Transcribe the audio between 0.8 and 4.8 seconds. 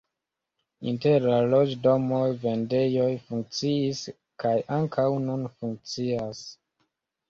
Inter la loĝdomoj vendejoj funkciis kaj